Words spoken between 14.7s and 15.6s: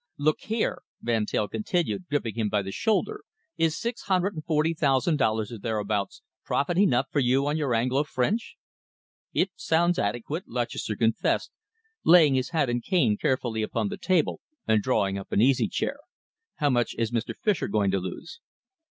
drawing up an